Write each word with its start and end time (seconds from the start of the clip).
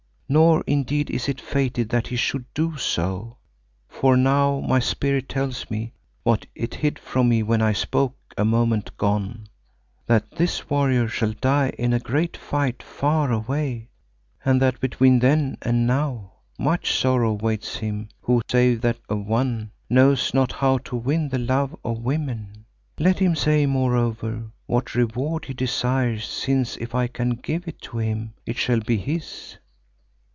Nor 0.33 0.63
indeed 0.65 1.09
is 1.09 1.27
it 1.27 1.41
fated 1.41 1.89
that 1.89 2.07
he 2.07 2.15
should 2.15 2.45
do 2.53 2.77
so, 2.77 3.35
for 3.89 4.15
now 4.15 4.61
my 4.61 4.79
Spirit 4.79 5.27
tells 5.27 5.69
me 5.69 5.91
what 6.23 6.45
it 6.55 6.75
hid 6.75 6.97
from 6.97 7.27
me 7.27 7.43
when 7.43 7.61
I 7.61 7.73
spoke 7.73 8.15
a 8.37 8.45
moment 8.45 8.95
gone, 8.95 9.47
that 10.07 10.31
this 10.31 10.69
warrior 10.69 11.09
shall 11.09 11.33
die 11.33 11.71
in 11.77 11.91
a 11.91 11.99
great 11.99 12.37
fight 12.37 12.81
far 12.81 13.29
away 13.33 13.89
and 14.45 14.61
that 14.61 14.79
between 14.79 15.19
then 15.19 15.57
and 15.63 15.85
now 15.85 16.31
much 16.57 16.93
sorrow 16.97 17.33
waits 17.33 17.75
him 17.75 18.07
who 18.21 18.41
save 18.49 18.79
that 18.83 18.99
of 19.09 19.25
one, 19.25 19.71
knows 19.89 20.33
not 20.33 20.53
how 20.53 20.77
to 20.77 20.95
win 20.95 21.27
the 21.27 21.39
love 21.39 21.75
of 21.83 21.99
women. 21.99 22.63
Let 22.97 23.19
him 23.19 23.35
say 23.35 23.65
moreover 23.65 24.49
what 24.65 24.95
reward 24.95 25.43
he 25.43 25.53
desires 25.53 26.25
since 26.25 26.77
if 26.77 26.95
I 26.95 27.07
can 27.07 27.31
give 27.31 27.67
it 27.67 27.81
to 27.81 27.97
him, 27.97 28.33
it 28.45 28.55
shall 28.55 28.79
be 28.79 28.95
his." 28.95 29.57